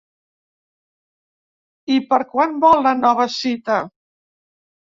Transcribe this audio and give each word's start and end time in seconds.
I 1.97 1.99
per 2.13 2.19
quan 2.33 2.57
vol 2.65 2.83
la 2.89 2.97
nova 3.05 3.31
cita? 3.37 3.81